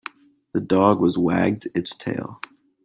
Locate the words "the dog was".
0.53-1.15